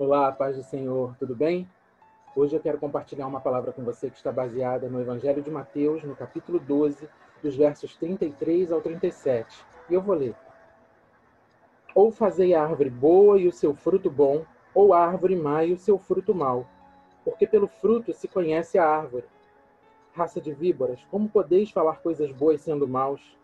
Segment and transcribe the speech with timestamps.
[0.00, 1.68] Olá, paz do Senhor, tudo bem?
[2.36, 6.04] Hoje eu quero compartilhar uma palavra com você que está baseada no Evangelho de Mateus,
[6.04, 7.08] no capítulo 12,
[7.42, 9.66] dos versos 33 ao 37.
[9.90, 10.36] E eu vou ler.
[11.96, 15.72] Ou fazei a árvore boa e o seu fruto bom, ou a árvore má e
[15.72, 16.64] o seu fruto mau.
[17.24, 19.24] Porque pelo fruto se conhece a árvore.
[20.12, 23.36] Raça de víboras, como podeis falar coisas boas sendo maus?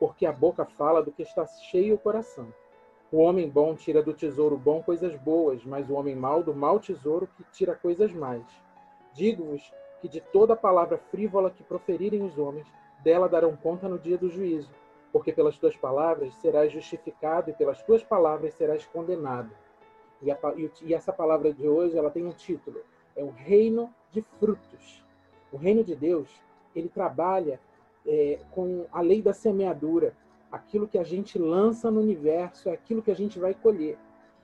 [0.00, 2.52] Porque a boca fala do que está cheio o coração.
[3.14, 6.80] O homem bom tira do tesouro bom coisas boas, mas o homem mau do mau
[6.80, 8.42] tesouro que tira coisas mais.
[9.12, 12.66] Digo-vos que de toda palavra frívola que proferirem os homens,
[13.04, 14.72] dela darão conta no dia do juízo.
[15.12, 19.52] Porque pelas tuas palavras serás justificado e pelas tuas palavras serás condenado.
[20.20, 20.36] E, a,
[20.82, 22.80] e essa palavra de hoje ela tem um título:
[23.14, 25.04] é o reino de frutos.
[25.52, 26.28] O reino de Deus
[26.74, 27.60] ele trabalha
[28.04, 30.16] é, com a lei da semeadura
[30.54, 33.98] aquilo que a gente lança no universo é aquilo que a gente vai colher.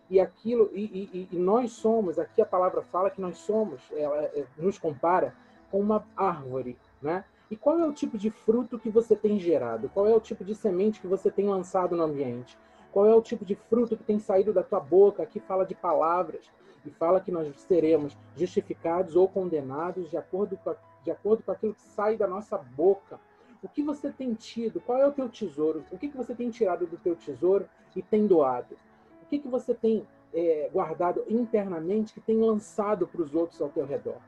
[0.09, 4.17] E aquilo e, e, e nós somos, aqui a palavra fala que nós somos, ela
[4.25, 5.35] é, nos compara
[5.71, 7.25] com uma árvore, né?
[7.49, 9.89] E qual é o tipo de fruto que você tem gerado?
[9.93, 12.59] Qual é o tipo de semente que você tem lançado no ambiente?
[12.93, 15.23] Qual é o tipo de fruto que tem saído da tua boca?
[15.23, 16.51] Aqui fala de palavras
[16.85, 21.53] e fala que nós seremos justificados ou condenados de acordo com, a, de acordo com
[21.53, 23.21] aquilo que sai da nossa boca.
[23.63, 24.81] O que você tem tido?
[24.81, 25.85] Qual é o teu tesouro?
[25.91, 28.75] O que, que você tem tirado do teu tesouro e tem doado?
[29.23, 33.69] O que, que você tem é, guardado internamente que tem lançado para os outros ao
[33.69, 34.19] teu redor?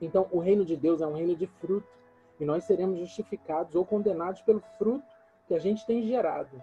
[0.00, 1.86] Então, o reino de Deus é um reino de fruto
[2.38, 5.04] e nós seremos justificados ou condenados pelo fruto
[5.46, 6.60] que a gente tem gerado.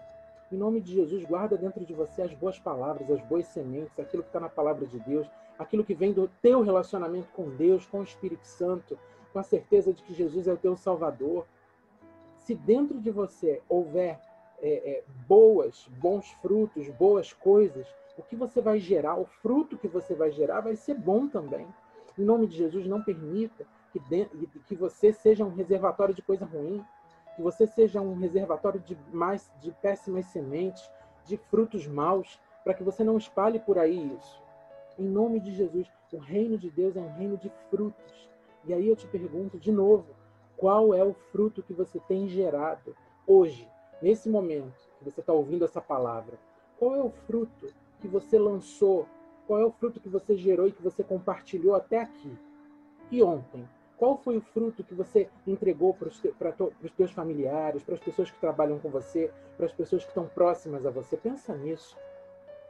[0.52, 4.24] Em nome de Jesus, guarda dentro de você as boas palavras, as boas sementes, aquilo
[4.24, 8.00] que está na palavra de Deus, aquilo que vem do teu relacionamento com Deus, com
[8.00, 8.98] o Espírito Santo,
[9.32, 11.46] com a certeza de que Jesus é o teu Salvador,
[12.48, 14.18] se dentro de você houver
[14.62, 17.86] é, é, boas, bons frutos, boas coisas,
[18.18, 21.68] o que você vai gerar, o fruto que você vai gerar vai ser bom também.
[22.18, 24.00] Em nome de Jesus, não permita que,
[24.66, 26.82] que você seja um reservatório de coisa ruim,
[27.36, 30.90] que você seja um reservatório de mais de péssimas sementes,
[31.26, 34.42] de frutos maus, para que você não espalhe por aí isso.
[34.98, 38.30] Em nome de Jesus, o reino de Deus é um reino de frutos.
[38.64, 40.16] E aí eu te pergunto de novo,
[40.58, 42.96] qual é o fruto que você tem gerado
[43.26, 43.70] hoje,
[44.02, 46.38] nesse momento que você está ouvindo essa palavra?
[46.80, 47.68] Qual é o fruto
[48.02, 49.08] que você lançou?
[49.46, 52.36] Qual é o fruto que você gerou e que você compartilhou até aqui?
[53.12, 53.68] E ontem?
[53.98, 56.34] Qual foi o fruto que você entregou para os, te,
[56.84, 60.28] os teus familiares, para as pessoas que trabalham com você, para as pessoas que estão
[60.28, 61.18] próximas a você?
[61.18, 61.98] Pensa nisso.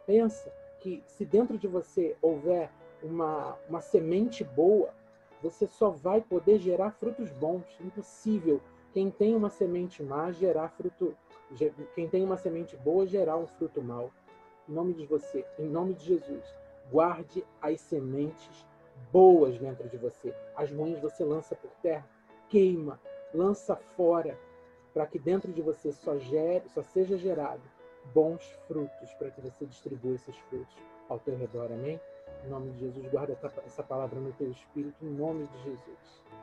[0.06, 2.70] Pensa que se dentro de você houver
[3.04, 4.94] uma, uma semente boa,
[5.42, 7.66] você só vai poder gerar frutos bons.
[7.80, 8.62] Impossível.
[8.94, 11.16] Quem tem uma semente má gerar fruto.
[11.94, 14.12] Quem tem uma semente boa gerar um fruto mau.
[14.68, 16.44] Em nome de você, em nome de Jesus,
[16.92, 18.66] guarde as sementes
[19.12, 20.34] boas dentro de você.
[20.56, 22.06] As ruins você lança por terra,
[22.50, 23.00] queima,
[23.34, 24.38] lança fora,
[24.94, 27.62] para que dentro de você só gere, só seja gerado
[28.14, 30.76] bons frutos, para que você distribua esses frutos
[31.08, 31.72] ao teu redor.
[31.72, 32.00] Amém?
[32.48, 36.37] Em nome de Jesus, guarda essa palavra no teu espírito, em nome de Jesus.